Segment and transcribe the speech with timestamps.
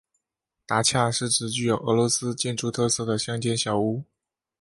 [0.65, 4.03] 达恰是指具有俄罗斯建筑特色的乡间小屋。